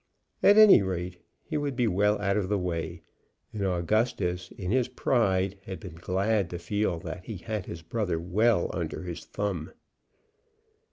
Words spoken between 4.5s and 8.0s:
in his pride had been glad to feel that he had his